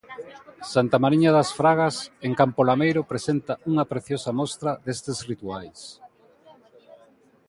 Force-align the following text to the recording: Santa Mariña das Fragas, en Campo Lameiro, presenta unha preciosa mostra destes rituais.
Santa 0.73 0.97
Mariña 1.03 1.31
das 1.37 1.49
Fragas, 1.59 1.95
en 2.27 2.31
Campo 2.39 2.59
Lameiro, 2.69 3.01
presenta 3.11 3.53
unha 3.71 3.89
preciosa 3.91 4.31
mostra 4.39 4.71
destes 4.85 5.17
rituais. 5.31 5.79